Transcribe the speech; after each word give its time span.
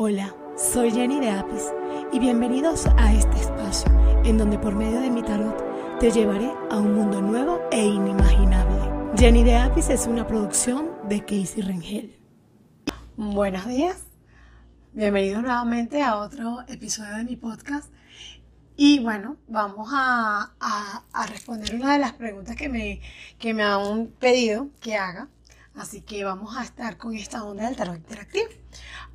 Hola, 0.00 0.32
soy 0.56 0.92
Jenny 0.92 1.18
de 1.18 1.28
Apis 1.28 1.72
y 2.12 2.20
bienvenidos 2.20 2.86
a 2.98 3.12
este 3.12 3.36
espacio 3.40 3.90
en 4.24 4.38
donde 4.38 4.56
por 4.56 4.76
medio 4.76 5.00
de 5.00 5.10
mi 5.10 5.24
tarot 5.24 5.98
te 5.98 6.12
llevaré 6.12 6.52
a 6.70 6.76
un 6.76 6.94
mundo 6.94 7.20
nuevo 7.20 7.60
e 7.72 7.84
inimaginable. 7.84 9.12
Jenny 9.18 9.42
de 9.42 9.56
Apis 9.56 9.88
es 9.88 10.06
una 10.06 10.24
producción 10.24 10.92
de 11.08 11.22
Casey 11.22 11.62
Rengel. 11.62 12.16
Buenos 13.16 13.66
días, 13.66 14.04
bienvenidos 14.92 15.42
nuevamente 15.42 16.00
a 16.00 16.18
otro 16.18 16.60
episodio 16.68 17.16
de 17.16 17.24
mi 17.24 17.34
podcast. 17.34 17.92
Y 18.76 19.00
bueno, 19.00 19.36
vamos 19.48 19.88
a, 19.92 20.52
responder 21.28 21.74
una 21.74 21.94
de 21.94 21.98
las 21.98 22.12
preguntas 22.12 22.54
que 22.54 22.68
me, 22.68 23.00
que 23.40 23.52
me 23.52 23.64
han 23.64 24.06
pedido 24.20 24.68
que 24.80 24.94
haga. 24.96 25.28
Así 25.74 26.02
que 26.02 26.22
vamos 26.22 26.56
a 26.56 26.62
estar 26.62 26.98
con 26.98 27.16
esta 27.16 27.42
onda 27.42 27.66
del 27.66 27.74
tarot 27.74 27.96
interactivo. 27.96 28.46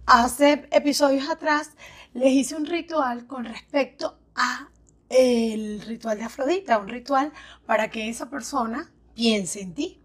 Hace 0.06 0.68
episodios 0.72 1.30
atrás 1.30 1.72
les 2.14 2.34
hice 2.34 2.56
un 2.56 2.66
ritual 2.66 3.26
con 3.26 3.46
respecto 3.46 4.20
a 4.36 4.68
el 5.08 5.82
ritual 5.82 6.18
de 6.18 6.26
Afrodita, 6.26 6.78
un 6.78 6.90
ritual 6.90 7.32
para 7.66 7.90
que 7.90 8.10
esa 8.10 8.30
persona 8.30 8.92
piense 9.16 9.62
en 9.62 9.74
ti. 9.74 10.02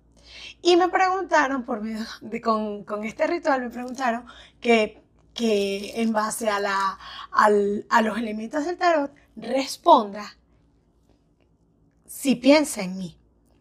Y 0.62 0.76
me 0.76 0.88
preguntaron, 0.88 1.64
por 1.64 1.80
medio 1.80 2.04
de, 2.20 2.40
con, 2.40 2.84
este 3.04 3.26
ritual, 3.26 3.62
me 3.62 3.70
preguntaron 3.70 4.24
que, 4.60 5.02
que 5.34 6.00
en 6.00 6.12
base 6.12 6.48
a, 6.48 6.60
la, 6.60 6.98
a 7.32 8.02
los 8.02 8.18
elementos 8.18 8.66
del 8.66 8.78
tarot 8.78 9.12
responda 9.34 10.36
si 12.06 12.36
piensa 12.36 12.82
en 12.82 12.98
mí. 12.98 13.18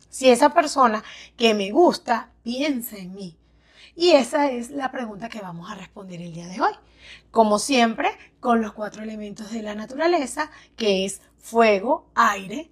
Si 0.10 0.30
esa 0.30 0.54
persona 0.54 1.04
que 1.36 1.56
me 1.56 1.72
gusta 1.72 2.32
piensa 2.44 2.98
en 2.98 3.16
mí. 3.16 3.38
Y 3.98 4.12
esa 4.12 4.52
es 4.52 4.70
la 4.70 4.92
pregunta 4.92 5.28
que 5.28 5.42
vamos 5.42 5.72
a 5.72 5.76
responder 5.76 6.22
el 6.22 6.32
día 6.32 6.48
de 6.48 6.62
hoy. 6.62 6.72
Como 7.32 7.58
siempre, 7.58 8.12
con 8.40 8.62
los 8.62 8.74
cuatro 8.74 9.02
elementos 9.02 9.52
de 9.52 9.64
la 9.64 9.74
naturaleza, 9.74 10.52
que 10.76 11.04
es 11.04 11.20
fuego, 11.40 12.06
aire, 12.14 12.70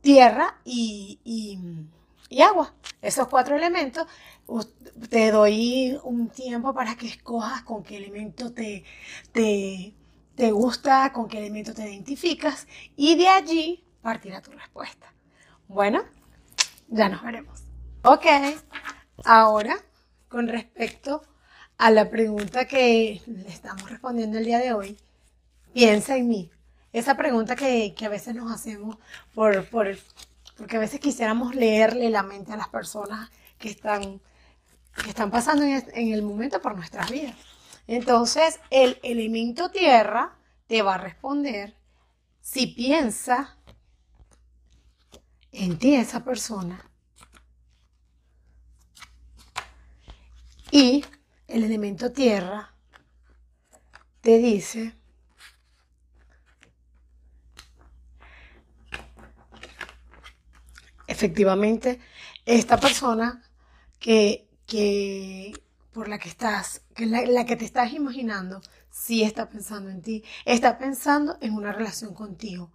tierra 0.00 0.58
y, 0.64 1.20
agua. 2.42 2.74
Esos 3.00 3.28
cuatro 3.28 3.54
elementos, 3.54 4.08
te 5.08 5.30
doy 5.30 5.96
un 6.02 6.30
tiempo 6.30 6.74
para 6.74 6.96
que 6.96 7.06
escojas 7.06 7.62
con 7.62 7.84
qué 7.84 7.98
elemento 7.98 8.52
te, 8.52 8.82
te, 9.30 9.94
te 10.34 10.50
gusta, 10.50 11.12
con 11.12 11.28
qué 11.28 11.38
elemento 11.38 11.72
te 11.72 11.88
identificas 11.88 12.66
y 12.96 13.14
de 13.14 13.28
allí 13.28 13.84
partirá 14.02 14.42
tu 14.42 14.50
respuesta. 14.50 15.12
Bueno, 15.68 16.02
ya 16.88 17.08
nos 17.08 17.22
veremos. 17.22 17.62
Ok, 18.02 18.24
Ahora, 19.24 19.76
con 20.28 20.48
respecto 20.48 21.22
a 21.78 21.90
la 21.90 22.10
pregunta 22.10 22.66
que 22.66 23.22
le 23.26 23.48
estamos 23.48 23.88
respondiendo 23.90 24.38
el 24.38 24.44
día 24.44 24.58
de 24.58 24.72
hoy, 24.72 24.98
piensa 25.72 26.16
en 26.16 26.28
mí. 26.28 26.50
Esa 26.92 27.16
pregunta 27.16 27.56
que, 27.56 27.94
a 28.04 28.08
veces 28.08 28.34
nos 28.34 28.50
hacemos 28.52 28.98
por, 29.34 29.68
por, 29.68 29.96
porque 30.56 30.76
a 30.76 30.80
veces 30.80 31.00
quisiéramos 31.00 31.54
leerle 31.54 32.10
la 32.10 32.22
mente 32.22 32.52
a 32.52 32.56
las 32.56 32.68
personas 32.68 33.30
que 33.58 33.68
están, 33.68 34.20
que 35.02 35.10
están 35.10 35.30
pasando 35.30 35.64
en, 35.64 35.84
en 35.94 36.12
el 36.12 36.22
momento 36.22 36.60
por 36.62 36.74
nuestras 36.76 37.10
vidas. 37.10 37.36
Entonces, 37.86 38.60
el 38.70 38.98
elemento 39.02 39.70
tierra 39.70 40.36
te 40.66 40.82
va 40.82 40.94
a 40.94 40.98
responder 40.98 41.74
si 42.40 42.66
piensa 42.66 43.56
en 45.52 45.78
ti 45.78 45.94
esa 45.94 46.24
persona 46.24 46.90
Y 50.70 51.04
el 51.48 51.64
elemento 51.64 52.12
tierra 52.12 52.74
te 54.20 54.38
dice 54.38 54.94
efectivamente 61.06 62.00
esta 62.44 62.78
persona 62.78 63.42
que, 63.98 64.48
por 65.92 66.08
la 66.08 66.18
que 66.18 66.28
estás, 66.28 66.82
que 66.94 67.06
la, 67.06 67.22
la, 67.22 67.46
que 67.46 67.56
te 67.56 67.64
estás 67.64 67.92
imaginando, 67.92 68.60
sí 68.90 69.22
está 69.22 69.48
pensando 69.48 69.90
en 69.90 70.02
ti, 70.02 70.24
está 70.44 70.78
pensando 70.78 71.38
en 71.40 71.54
una 71.54 71.72
relación 71.72 72.14
contigo. 72.14 72.72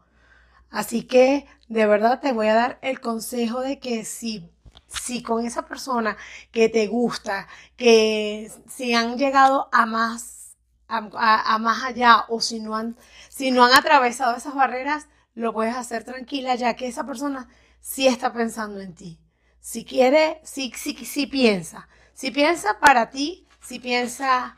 Así 0.70 1.04
que 1.04 1.46
de 1.68 1.86
verdad 1.86 2.22
te 2.22 2.32
voy 2.32 2.48
a 2.48 2.54
dar 2.54 2.80
el 2.82 3.02
consejo 3.02 3.60
de 3.60 3.80
que 3.80 4.06
si 4.06 4.50
si 4.92 5.24
con 5.24 5.46
esa 5.46 5.66
persona 5.66 6.18
que 6.52 6.70
te 6.70 6.88
gusta, 6.88 7.48
que 7.78 8.52
si 8.68 8.94
han 8.94 9.18
llegado 9.18 9.70
a 9.72 9.86
más, 9.86 10.58
a, 10.88 11.58
más 11.60 11.84
allá 11.84 12.26
o 12.28 12.42
si 12.42 12.60
no, 12.60 12.76
han, 12.76 12.98
si 13.30 13.52
no 13.52 13.64
han 13.66 13.74
atravesado 13.74 14.36
esas 14.36 14.56
barreras, 14.56 15.08
lo 15.34 15.54
puedes 15.54 15.76
hacer 15.76 16.04
tranquila 16.04 16.56
ya 16.56 16.76
que 16.76 16.88
esa 16.88 17.06
persona 17.06 17.48
sí 17.80 18.08
está 18.08 18.34
pensando 18.34 18.82
en 18.82 18.94
ti. 18.94 19.20
Si 19.60 19.86
quiere, 19.86 20.42
sí, 20.44 20.72
sí, 20.76 21.28
piensa. 21.28 21.88
Si 22.14 22.32
piensa 22.32 22.80
para 22.80 23.10
ti, 23.10 23.48
si 23.62 23.80
piensa, 23.80 24.58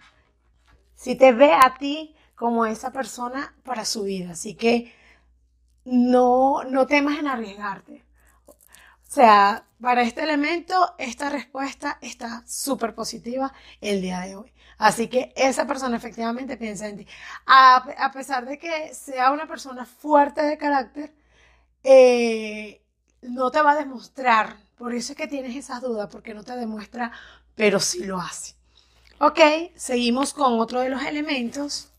si 0.95 1.15
te 1.15 1.33
ve 1.33 1.53
a 1.53 1.75
ti 1.77 2.15
como 2.35 2.65
esa 2.65 2.91
persona 2.91 3.53
para 3.63 3.85
su 3.85 4.03
vida. 4.03 4.31
Así 4.31 4.55
que 4.55 4.94
no, 5.85 6.63
no 6.63 6.88
temas 6.88 7.19
en 7.19 7.27
arriesgarte. 7.27 8.03
O 9.13 9.16
sea, 9.16 9.68
para 9.79 10.01
este 10.01 10.24
elemento, 10.24 10.96
esta 10.97 11.29
respuesta 11.29 12.00
está 12.01 12.44
súper 12.47 12.96
positiva 12.96 13.53
el 13.79 14.01
día 14.01 14.22
de 14.22 14.35
hoy. 14.35 14.51
Así 14.79 15.07
que 15.07 15.31
esa 15.35 15.68
persona 15.68 15.97
efectivamente 15.97 16.57
piensa 16.57 16.88
en 16.88 16.97
ti. 16.97 17.07
A, 17.46 18.12
pesar 18.12 18.47
de 18.47 18.57
que 18.57 18.91
sea 18.96 19.29
una 19.29 19.46
persona 19.46 19.85
fuerte 19.85 20.41
de 20.41 20.57
carácter, 20.57 21.13
eh, 21.84 22.81
no 23.22 23.51
te 23.51 23.62
va 23.62 23.74
a 23.74 23.75
demostrar. 23.75 24.57
Por 24.79 24.96
eso 24.96 25.13
es 25.13 25.18
que 25.19 25.28
tienes 25.28 25.56
esas 25.56 25.80
dudas, 25.80 26.09
porque 26.12 26.34
no 26.34 26.44
te 26.44 26.56
demuestra, 26.56 27.12
pero 27.53 27.80
sí 27.80 28.06
lo 28.06 28.19
hace. 28.19 28.56
Ok, 29.19 29.40
seguimos 29.75 30.34
con 30.34 30.59
otro 30.59 30.80
de 30.80 30.90
los 30.90 31.03
elementos. 31.03 31.94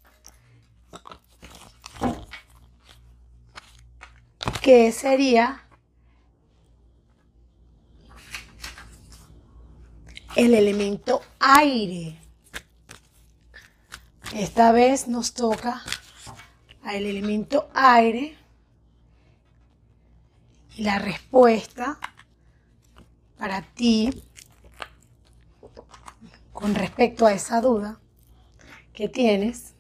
Que 4.60 4.90
sería 4.90 5.63
el 10.36 10.54
elemento 10.54 11.22
aire. 11.38 12.18
Esta 14.34 14.72
vez 14.72 15.06
nos 15.06 15.32
toca 15.32 15.82
al 16.82 17.06
elemento 17.06 17.70
aire 17.72 18.36
y 20.76 20.82
la 20.82 20.98
respuesta 20.98 21.98
para 23.38 23.62
ti 23.62 24.10
con 26.52 26.74
respecto 26.74 27.26
a 27.26 27.32
esa 27.32 27.60
duda 27.60 28.00
que 28.92 29.08
tienes 29.08 29.73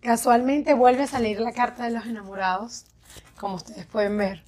Casualmente 0.00 0.74
vuelve 0.74 1.02
a 1.02 1.06
salir 1.06 1.40
la 1.40 1.52
carta 1.52 1.84
de 1.84 1.90
los 1.90 2.06
enamorados, 2.06 2.86
como 3.38 3.56
ustedes 3.56 3.86
pueden 3.86 4.16
ver. 4.16 4.44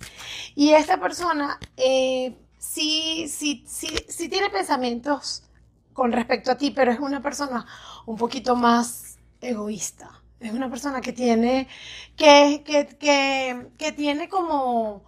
Y 0.54 0.70
esta 0.70 0.98
persona 0.98 1.58
eh, 1.76 2.36
sí, 2.58 3.26
sí, 3.28 3.64
sí, 3.66 3.88
sí 4.08 4.28
tiene 4.28 4.48
pensamientos 4.48 5.44
con 5.92 6.12
respecto 6.12 6.50
a 6.50 6.56
ti, 6.56 6.70
pero 6.70 6.90
es 6.90 7.00
una 7.00 7.22
persona 7.22 7.66
un 8.06 8.16
poquito 8.16 8.56
más 8.56 9.18
egoísta. 9.40 10.22
Es 10.40 10.52
una 10.52 10.70
persona 10.70 11.00
que 11.00 11.12
tiene, 11.12 11.68
que, 12.16 12.62
que, 12.64 13.68
que, 13.78 13.92
tiene 13.92 14.28
como, 14.28 15.04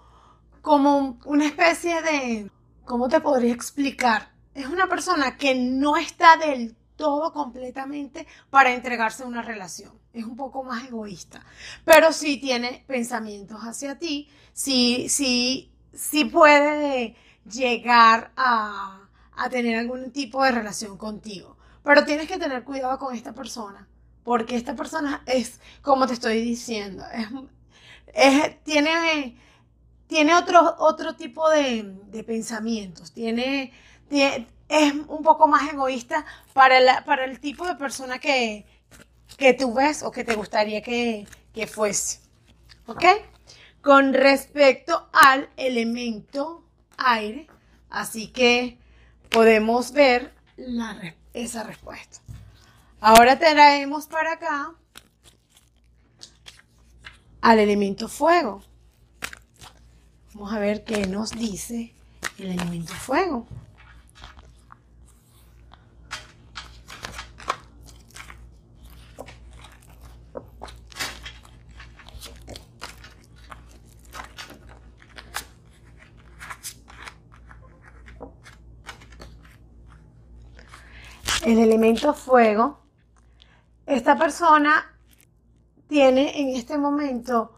como 0.62 1.18
una 1.24 1.46
especie 1.46 2.02
de, 2.02 2.50
¿cómo 2.84 3.08
te 3.08 3.20
podría 3.20 3.52
explicar? 3.52 4.30
Es 4.54 4.66
una 4.66 4.88
persona 4.88 5.36
que 5.36 5.54
no 5.56 5.96
está 5.96 6.36
del 6.36 6.76
todo 6.96 7.32
completamente 7.32 8.26
para 8.50 8.72
entregarse 8.72 9.22
a 9.22 9.26
una 9.26 9.42
relación. 9.42 9.92
Es 10.12 10.24
un 10.24 10.36
poco 10.36 10.62
más 10.62 10.84
egoísta, 10.84 11.44
pero 11.84 12.12
sí 12.12 12.38
tiene 12.38 12.84
pensamientos 12.86 13.60
hacia 13.62 13.98
ti, 13.98 14.28
sí, 14.52 15.08
sí, 15.08 15.72
sí 15.92 16.24
puede 16.24 17.16
llegar 17.50 18.32
a, 18.36 19.00
tener 19.50 19.76
algún 19.78 20.12
tipo 20.12 20.42
de 20.44 20.52
relación 20.52 20.96
contigo. 20.96 21.56
Pero 21.82 22.04
tienes 22.04 22.28
que 22.28 22.38
tener 22.38 22.64
cuidado 22.64 22.98
con 22.98 23.14
esta 23.14 23.34
persona, 23.34 23.88
porque 24.22 24.56
esta 24.56 24.74
persona 24.74 25.22
es, 25.26 25.60
como 25.82 26.06
te 26.06 26.14
estoy 26.14 26.40
diciendo, 26.40 27.04
es, 27.12 28.62
tiene, 28.62 29.36
tiene 30.06 30.34
otro, 30.34 30.76
otro 30.78 31.16
tipo 31.16 31.50
de, 31.50 32.24
pensamientos, 32.26 33.12
tiene, 33.12 33.72
tiene 34.08 34.46
es 34.68 34.92
un 34.92 35.22
poco 35.22 35.48
más 35.48 35.72
egoísta 35.72 36.24
para, 36.52 37.04
para 37.04 37.24
el 37.24 37.40
tipo 37.40 37.66
de 37.66 37.74
persona 37.74 38.18
que, 38.18 38.66
que 39.36 39.54
tú 39.54 39.74
ves 39.74 40.02
o 40.02 40.10
que 40.10 40.24
te 40.24 40.34
gustaría 40.34 40.82
que, 40.82 41.26
que 41.52 41.66
fuese. 41.66 42.20
¿Ok? 42.86 43.04
con 43.84 44.14
respecto 44.14 45.08
al 45.12 45.50
elemento 45.58 46.64
aire. 46.96 47.46
Así 47.90 48.28
que 48.28 48.78
podemos 49.30 49.92
ver 49.92 50.34
esa 51.34 51.62
respuesta. 51.62 52.18
Ahora 53.00 53.38
traemos 53.38 54.06
para 54.06 54.32
acá 54.32 54.72
al 57.42 57.58
elemento 57.58 58.08
fuego. 58.08 58.62
Vamos 60.32 60.52
a 60.52 60.58
ver 60.58 60.82
qué 60.82 61.06
nos 61.06 61.30
dice 61.30 61.94
el 62.38 62.52
elemento 62.52 62.94
fuego. 62.94 63.46
El 81.44 81.58
elemento 81.58 82.14
fuego, 82.14 82.80
esta 83.86 84.16
persona 84.16 84.96
tiene 85.88 86.40
en 86.40 86.56
este 86.56 86.78
momento, 86.78 87.54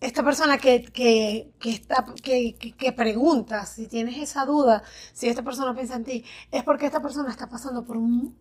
esta 0.00 0.22
persona 0.22 0.58
que, 0.58 0.82
que, 0.92 1.52
está, 1.62 2.04
que, 2.22 2.54
que, 2.54 2.92
pregunta, 2.92 3.64
si 3.64 3.86
tienes 3.86 4.18
esa 4.18 4.44
duda, 4.44 4.82
si 5.14 5.28
esta 5.28 5.42
persona 5.42 5.74
piensa 5.74 5.96
en 5.96 6.04
ti, 6.04 6.24
es 6.50 6.62
porque 6.62 6.86
esta 6.86 7.00
persona 7.00 7.30
está 7.30 7.48
pasando 7.48 7.84
por, 7.84 7.96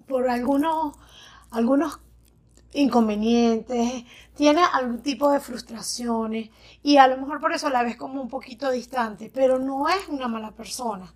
por 0.07 0.29
algunos, 0.29 0.97
algunos 1.51 1.99
inconvenientes, 2.73 4.03
tiene 4.35 4.61
algún 4.73 5.01
tipo 5.01 5.31
de 5.31 5.39
frustraciones 5.39 6.49
y 6.83 6.97
a 6.97 7.07
lo 7.07 7.17
mejor 7.17 7.39
por 7.39 7.53
eso 7.53 7.69
la 7.69 7.83
ves 7.83 7.95
como 7.95 8.21
un 8.21 8.29
poquito 8.29 8.69
distante, 8.71 9.31
pero 9.33 9.57
no 9.59 9.87
es 9.87 10.07
una 10.09 10.27
mala 10.27 10.51
persona 10.51 11.13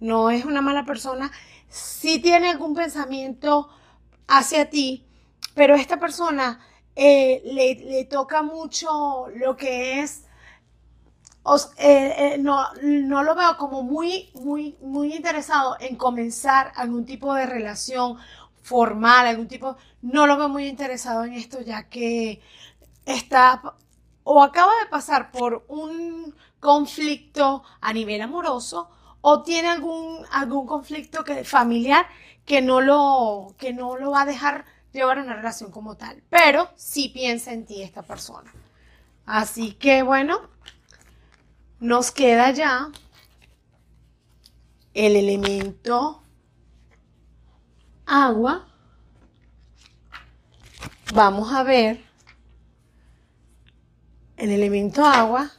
no 0.00 0.30
es 0.30 0.44
una 0.44 0.62
mala 0.62 0.84
persona, 0.84 1.30
sí 1.68 2.18
tiene 2.18 2.50
algún 2.50 2.74
pensamiento 2.74 3.68
hacia 4.26 4.70
ti, 4.70 5.06
pero 5.54 5.74
esta 5.74 5.98
persona 6.00 6.60
eh, 6.96 7.42
le, 7.44 8.04
toca 8.06 8.42
mucho 8.42 9.28
lo 9.36 9.56
que 9.56 10.00
es, 10.00 10.24
eh, 11.78 12.14
eh, 12.34 12.38
no, 12.38 12.66
no, 12.82 13.22
lo 13.22 13.34
veo 13.34 13.56
como 13.56 13.82
muy, 13.82 14.30
muy, 14.34 14.76
muy 14.80 15.14
interesado 15.14 15.76
en 15.80 15.96
comenzar 15.96 16.72
algún 16.76 17.04
tipo 17.04 17.34
de 17.34 17.46
relación 17.46 18.18
formal, 18.62 19.26
algún 19.26 19.48
tipo, 19.48 19.76
no 20.02 20.26
lo 20.26 20.36
veo 20.36 20.48
muy 20.48 20.66
interesado 20.66 21.24
en 21.24 21.34
esto 21.34 21.60
ya 21.60 21.88
que 21.88 22.40
está 23.06 23.62
o 24.24 24.42
acaba 24.42 24.72
de 24.82 24.90
pasar 24.90 25.30
por 25.32 25.64
un 25.68 26.34
conflicto 26.60 27.62
a 27.80 27.92
nivel 27.92 28.20
amoroso 28.20 28.90
o 29.20 29.42
tiene 29.42 29.68
algún, 29.68 30.24
algún 30.30 30.66
conflicto 30.66 31.24
que, 31.24 31.44
familiar 31.44 32.06
que 32.44 32.62
no, 32.62 32.80
lo, 32.80 33.54
que 33.58 33.72
no 33.72 33.96
lo 33.96 34.12
va 34.12 34.22
a 34.22 34.26
dejar 34.26 34.64
llevar 34.92 35.18
una 35.18 35.36
relación 35.36 35.70
como 35.70 35.96
tal. 35.96 36.22
Pero 36.30 36.70
sí 36.76 37.10
piensa 37.10 37.52
en 37.52 37.66
ti 37.66 37.82
esta 37.82 38.02
persona. 38.02 38.52
Así 39.26 39.72
que 39.72 40.02
bueno, 40.02 40.40
nos 41.78 42.10
queda 42.10 42.50
ya 42.50 42.90
el 44.94 45.16
elemento 45.16 46.22
agua. 48.06 48.66
Vamos 51.14 51.52
a 51.52 51.62
ver 51.62 52.04
el 54.36 54.50
elemento 54.50 55.04
agua, 55.04 55.50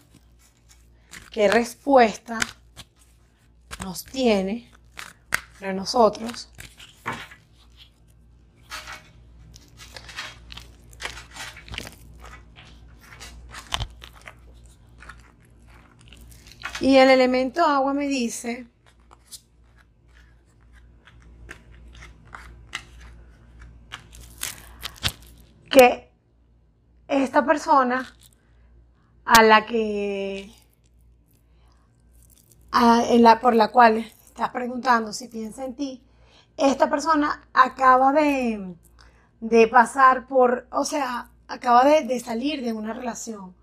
qué 1.30 1.48
respuesta 1.48 2.40
nos 3.83 4.06
tiene 4.06 4.72
para 5.60 5.74
nosotros. 5.74 6.50
Y 16.80 16.98
el 16.98 17.10
elemento 17.12 17.63
agua 17.63 17.94
me 17.94 18.07
dice 18.07 18.66
que 25.69 26.12
esta 27.07 27.45
persona 27.45 28.12
a 29.25 29.44
la 29.44 29.66
que 29.68 30.51
la, 32.71 33.39
por 33.41 33.56
la 33.56 33.71
cual 33.71 33.97
estás 33.97 34.50
preguntando 34.50 35.13
si 35.13 35.27
piensa 35.27 35.65
en 35.65 35.75
ti, 35.75 36.03
esta 36.57 36.89
persona 36.89 37.47
acaba 37.53 38.13
de, 38.13 38.75
de 39.39 39.68
pasar 39.68 40.27
por, 40.27 40.68
o 40.71 40.85
sea, 40.85 41.31
acaba 41.47 41.83
de, 41.83 42.03
de, 42.03 42.19
salir 42.19 42.63
de 42.63 42.73
una 42.73 42.94
relación. 42.94 43.56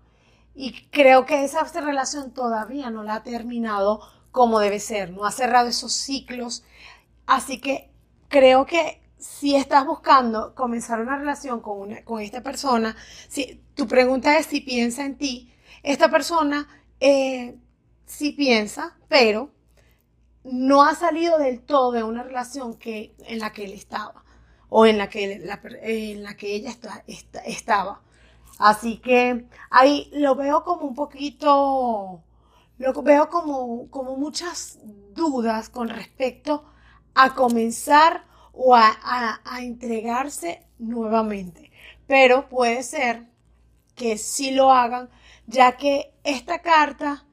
Y 0.55 0.87
creo 0.89 1.25
que 1.25 1.43
esa 1.43 1.63
relación 1.81 2.31
todavía 2.31 2.89
no 2.89 3.03
la 3.03 3.15
ha 3.15 3.23
terminado 3.23 4.01
como 4.31 4.59
debe 4.59 4.79
ser, 4.79 5.11
no 5.11 5.25
ha 5.25 5.31
cerrado 5.31 5.69
esos 5.69 5.93
ciclos. 5.93 6.63
Así 7.25 7.59
que 7.59 7.89
creo 8.27 8.65
que 8.65 9.01
si 9.17 9.55
estás 9.55 9.85
buscando 9.85 10.55
comenzar 10.55 11.01
una 11.01 11.17
relación 11.17 11.61
con, 11.61 11.79
una, 11.79 12.03
con 12.03 12.21
esta 12.21 12.41
persona, 12.41 12.95
si 13.27 13.61
tu 13.75 13.87
pregunta 13.87 14.37
es 14.37 14.45
si 14.47 14.61
piensa 14.61 15.05
en 15.05 15.17
ti, 15.17 15.53
esta 15.83 16.09
persona 16.09 16.67
eh, 16.99 17.57
sí 18.09 18.31
piensa, 18.31 18.97
pero 19.07 19.51
no 20.43 20.83
ha 20.83 20.95
salido 20.95 21.37
del 21.37 21.61
todo 21.61 21.91
de 21.91 22.03
una 22.03 22.23
relación 22.23 22.73
que, 22.73 23.15
en 23.19 23.39
la 23.39 23.53
que 23.53 23.65
él 23.65 23.73
estaba 23.73 24.23
o 24.69 24.85
en 24.85 24.97
la 24.97 25.09
que, 25.09 25.33
en 25.33 26.23
la 26.23 26.35
que 26.35 26.55
ella 26.55 26.71
estaba. 27.45 28.01
Así 28.57 28.97
que 28.97 29.47
ahí 29.69 30.09
lo 30.11 30.35
veo 30.35 30.63
como 30.63 30.87
un 30.87 30.95
poquito, 30.95 32.23
lo 32.77 32.93
veo 33.03 33.29
como, 33.29 33.89
como 33.89 34.17
muchas 34.17 34.79
dudas 35.13 35.69
con 35.69 35.87
respecto 35.89 36.65
a 37.13 37.35
comenzar 37.35 38.25
o 38.53 38.75
a, 38.75 39.39
a 39.43 39.61
entregarse 39.61 40.65
nuevamente. 40.79 41.71
Pero 42.07 42.49
puede 42.49 42.83
ser 42.83 43.27
que 43.95 44.17
sí 44.17 44.51
lo 44.51 44.71
hagan, 44.71 45.09
ya 45.47 45.77
que 45.77 46.13
esta 46.23 46.61
carta 46.61 47.25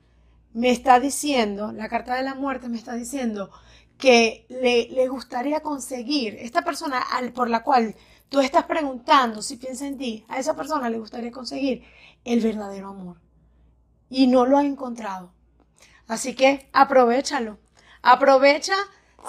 me 0.57 0.71
está 0.71 1.01
diciendo, 1.01 1.71
la 1.73 1.87
carta 1.87 2.15
de 2.15 2.23
la 2.23 2.35
muerte 2.35 2.71
me 2.71 2.79
está 2.79 2.95
diciendo 2.95 3.51
que 3.99 4.47
le, 4.49 5.07
gustaría 5.07 5.61
conseguir, 5.61 6.35
esta 6.41 6.63
persona 6.63 6.99
al, 6.99 7.35
por 7.35 7.51
la 7.51 7.63
cual 7.63 7.95
tú 8.31 8.41
estás 8.41 8.65
preguntando 8.65 9.43
si 9.43 9.59
piensa 9.59 9.87
en 9.87 9.99
ti, 9.99 10.25
a 10.29 10.39
esa 10.39 10.57
persona 10.57 10.89
le 10.89 10.99
gustaría 10.99 11.31
conseguir 11.31 11.85
el 12.25 12.41
verdadero 12.41 12.89
amor. 12.89 13.21
Y 14.09 14.29
no 14.29 14.47
lo 14.47 14.57
ha 14.57 14.65
encontrado. 14.65 15.35
Así 16.09 16.35
que 16.35 16.71
aprovechalo. 16.73 17.59
Aprovecha 18.01 18.77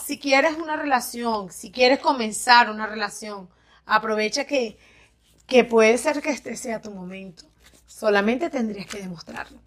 si 0.06 0.20
quieres 0.20 0.56
una 0.56 0.78
relación, 0.78 1.52
si 1.52 1.72
quieres 1.72 2.00
comenzar 2.00 2.72
una 2.72 2.88
relación. 2.88 3.50
Aprovecha 3.86 4.46
que, 4.46 4.78
que 5.46 5.66
puede 5.66 5.98
ser 5.98 6.22
que 6.22 6.30
este 6.30 6.56
sea 6.56 6.82
tu 6.82 6.92
momento. 6.92 7.44
Solamente 7.86 8.50
tendrías 8.50 8.88
que 8.88 9.00
demostrarlo. 9.00 9.60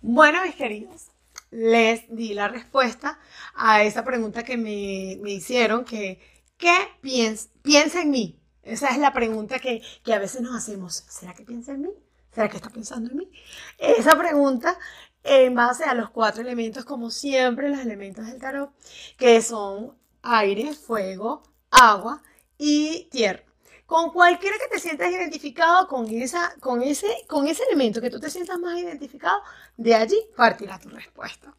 Bueno, 0.00 0.42
mis 0.44 0.54
queridos, 0.54 1.10
les 1.50 2.04
di 2.08 2.32
la 2.32 2.46
respuesta 2.48 3.18
a 3.54 3.82
esa 3.82 4.04
pregunta 4.04 4.44
que 4.44 4.56
me, 4.56 5.18
hicieron, 5.30 5.84
que 5.84 6.20
¿qué 6.56 6.76
piensa, 7.00 8.00
en 8.02 8.10
mí? 8.10 8.40
Esa 8.62 8.90
es 8.90 8.98
la 8.98 9.12
pregunta 9.12 9.58
que, 9.58 9.82
a 10.12 10.18
veces 10.18 10.40
nos 10.40 10.54
hacemos. 10.54 10.94
¿Será 11.08 11.34
que 11.34 11.44
piensa 11.44 11.72
en 11.72 11.82
mí? 11.82 11.90
¿Será 12.32 12.48
que 12.48 12.58
está 12.58 12.70
pensando 12.70 13.10
en 13.10 13.18
mí? 13.18 13.30
Esa 13.78 14.16
pregunta 14.16 14.78
en 15.24 15.54
base 15.54 15.84
a 15.84 15.94
los 15.94 16.10
cuatro 16.10 16.42
elementos, 16.42 16.84
como 16.84 17.10
siempre, 17.10 17.68
los 17.68 17.80
elementos 17.80 18.26
del 18.26 18.38
tarot, 18.38 18.72
que 19.16 19.42
son 19.42 19.96
aire, 20.22 20.74
fuego, 20.74 21.42
agua 21.70 22.22
y 22.56 23.08
tierra 23.10 23.47
con 23.88 24.10
cualquiera 24.10 24.54
que 24.58 24.68
te 24.68 24.80
sientas 24.80 25.10
identificado 25.10 25.88
con, 25.88 26.06
esa, 26.10 26.54
con, 26.60 26.82
ese, 26.82 27.06
con 27.26 27.48
ese 27.48 27.62
elemento 27.70 28.02
que 28.02 28.10
tú 28.10 28.20
te 28.20 28.28
sientas 28.28 28.58
más 28.58 28.78
identificado, 28.78 29.40
de 29.78 29.94
allí 29.94 30.18
partirá 30.36 30.78
tu 30.78 30.90
respuesta. 30.90 31.54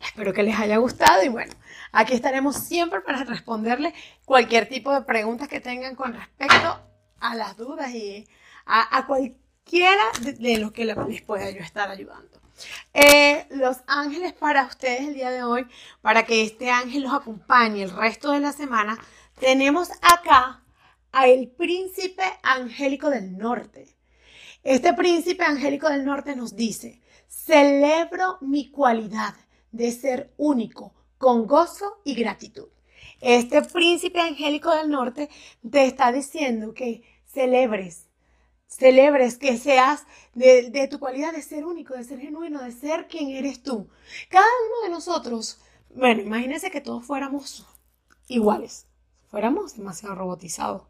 Espero 0.00 0.32
que 0.32 0.42
les 0.42 0.58
haya 0.58 0.78
gustado 0.78 1.22
y 1.22 1.28
bueno, 1.28 1.54
aquí 1.92 2.14
estaremos 2.14 2.56
siempre 2.56 3.00
para 3.00 3.22
responderles 3.22 3.94
cualquier 4.24 4.68
tipo 4.68 4.92
de 4.92 5.02
preguntas 5.02 5.46
que 5.46 5.60
tengan 5.60 5.94
con 5.94 6.14
respecto 6.14 6.80
a 7.20 7.36
las 7.36 7.56
dudas 7.56 7.92
y 7.92 8.26
a, 8.66 9.06
cualquiera 9.06 10.02
de, 10.22 10.58
los 10.58 10.72
que 10.72 10.84
les 10.84 11.22
pueda 11.22 11.48
yo 11.50 11.60
estar 11.60 11.88
ayudando. 11.88 12.40
Eh, 12.92 13.46
los 13.50 13.76
ángeles 13.86 14.32
para 14.32 14.64
ustedes 14.64 15.02
el 15.02 15.14
día 15.14 15.30
de 15.30 15.44
hoy, 15.44 15.64
para 16.02 16.26
que 16.26 16.42
este 16.42 16.72
ángel 16.72 17.04
los 17.04 17.14
acompañe 17.14 17.84
el 17.84 17.90
resto 17.90 18.32
de 18.32 18.40
la 18.40 18.52
semana, 18.52 18.98
tenemos 19.38 19.92
acá 20.02 20.64
a 21.16 21.28
el 21.28 21.48
príncipe 21.48 22.24
angélico 22.42 23.08
del 23.08 23.38
norte. 23.38 23.88
Este 24.62 24.92
príncipe 24.92 25.44
angélico 25.44 25.88
del 25.88 26.04
norte 26.04 26.36
nos 26.36 26.54
dice, 26.54 27.00
celebro 27.26 28.36
mi 28.42 28.70
cualidad 28.70 29.34
de 29.72 29.92
ser 29.92 30.34
único, 30.36 30.92
con 31.16 31.46
gozo 31.46 32.02
y 32.04 32.14
gratitud. 32.14 32.68
Este 33.22 33.62
príncipe 33.62 34.20
angélico 34.20 34.70
del 34.74 34.90
norte 34.90 35.30
te 35.68 35.86
está 35.86 36.12
diciendo 36.12 36.74
que 36.74 37.02
celebres, 37.24 38.08
celebres 38.66 39.38
que 39.38 39.56
seas 39.56 40.04
de, 40.34 40.68
de, 40.68 40.86
tu 40.86 40.98
cualidad 40.98 41.32
de 41.32 41.40
ser 41.40 41.64
único, 41.64 41.94
de 41.94 42.04
ser 42.04 42.20
genuino, 42.20 42.60
de 42.60 42.72
ser 42.72 43.08
quien 43.08 43.30
eres 43.30 43.62
tú. 43.62 43.88
Cada 44.28 44.44
uno 44.44 44.82
de 44.82 44.90
nosotros, 44.90 45.62
bueno, 45.94 46.20
imagínense 46.20 46.70
que 46.70 46.82
todos 46.82 47.06
fuéramos 47.06 47.64
iguales, 48.28 48.84
fuéramos 49.30 49.78
demasiado 49.78 50.14
robotizados. 50.14 50.82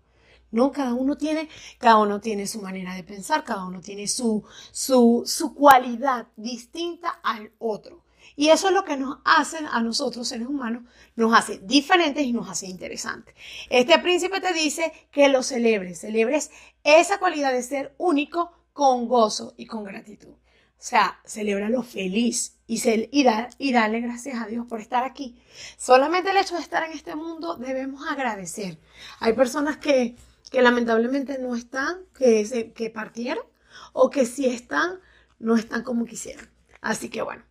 No, 0.50 0.72
cada 0.72 0.94
uno 0.94 1.16
tiene, 1.16 1.48
cada 1.78 1.98
uno 1.98 2.20
tiene 2.20 2.46
su 2.46 2.60
manera 2.62 2.94
de 2.94 3.04
pensar, 3.04 3.44
cada 3.44 3.64
uno 3.64 3.80
tiene 3.80 4.06
su, 4.06 4.44
su, 4.72 5.24
su 5.26 5.54
cualidad 5.54 6.28
distinta 6.36 7.20
al 7.22 7.52
otro. 7.58 8.04
Y 8.36 8.50
eso 8.50 8.68
es 8.68 8.74
lo 8.74 8.84
que 8.84 8.96
nos 8.96 9.18
hace 9.24 9.58
a 9.70 9.80
nosotros, 9.80 10.28
seres 10.28 10.46
humanos, 10.46 10.82
nos 11.16 11.32
hace 11.32 11.58
diferentes 11.58 12.24
y 12.24 12.32
nos 12.32 12.50
hace 12.50 12.66
interesantes. 12.66 13.34
Este 13.70 13.98
príncipe 13.98 14.40
te 14.40 14.52
dice 14.52 14.92
que 15.10 15.28
lo 15.28 15.42
celebres, 15.42 16.00
celebres 16.00 16.50
esa 16.84 17.18
cualidad 17.18 17.52
de 17.52 17.62
ser 17.62 17.94
único 17.98 18.52
con 18.72 19.08
gozo 19.08 19.54
y 19.56 19.66
con 19.66 19.84
gratitud. 19.84 20.34
O 20.78 20.88
sea, 20.88 21.18
celébralo 21.26 21.82
feliz 21.82 22.58
y, 22.66 22.76
y, 23.10 23.26
y 23.58 23.72
darle 23.72 24.00
gracias 24.00 24.40
a 24.40 24.46
Dios 24.46 24.66
por 24.66 24.80
estar 24.80 25.04
aquí. 25.04 25.42
Solamente 25.78 26.30
el 26.30 26.36
hecho 26.36 26.56
de 26.56 26.60
estar 26.60 26.84
en 26.84 26.92
este 26.92 27.16
mundo 27.16 27.56
debemos 27.56 28.06
agradecer. 28.06 28.78
Hay 29.18 29.32
personas 29.32 29.78
que 29.78 30.14
que 30.50 30.62
lamentablemente 30.62 31.38
no 31.38 31.54
están, 31.54 31.98
que, 32.18 32.72
que 32.74 32.90
partieron, 32.90 33.44
o 33.92 34.10
que 34.10 34.26
si 34.26 34.46
están, 34.46 35.00
no 35.38 35.56
están 35.56 35.82
como 35.82 36.04
quisieran. 36.04 36.48
Así 36.80 37.08
que 37.08 37.22
bueno, 37.22 37.42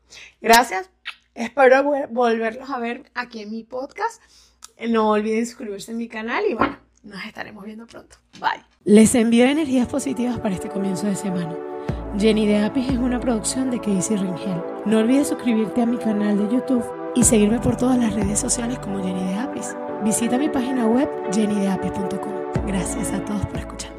gracias. 0.42 0.90
Espero 1.34 1.84
volverlos 2.10 2.70
a 2.70 2.80
ver 2.80 3.12
aquí 3.14 3.42
en 3.42 3.52
mi 3.52 3.64
podcast. 3.64 4.22
No 4.90 5.10
olviden 5.12 5.46
suscribirse 5.46 5.92
a 5.92 5.96
mi 5.96 6.08
canal 6.08 6.46
y 6.50 6.54
bueno, 6.54 6.78
nos 7.04 7.24
estaremos 7.26 7.66
viendo 7.66 7.86
pronto. 7.86 8.18
Bye. 8.40 8.64
Les 8.86 9.14
envío 9.16 9.46
energías 9.46 9.88
positivas 9.88 10.40
para 10.40 10.56
este 10.56 10.70
comienzo 10.70 11.08
de 11.08 11.16
semana. 11.16 11.56
Jenny 12.18 12.48
de 12.48 12.64
Apis 12.64 12.90
es 12.90 12.98
una 12.98 13.20
producción 13.20 13.70
de 13.72 13.80
Casey 13.80 14.16
Ringel. 14.16 14.62
No 14.86 15.00
olvides 15.00 15.28
suscribirte 15.28 15.82
a 15.82 15.86
mi 15.86 15.98
canal 15.98 16.38
de 16.38 16.56
YouTube 16.56 16.86
y 17.14 17.24
seguirme 17.24 17.60
por 17.60 17.76
todas 17.76 17.98
las 17.98 18.14
redes 18.14 18.40
sociales 18.40 18.80
como 18.80 19.04
Jenny 19.04 19.26
de 19.26 19.36
Apis. 19.36 19.76
Visita 20.06 20.38
mi 20.38 20.48
página 20.48 20.86
web 20.86 21.10
jennydeapis.com. 21.34 22.68
Gracias 22.68 23.12
a 23.12 23.26
todos 23.26 23.44
por 23.48 23.58
escuchar. 23.58 23.95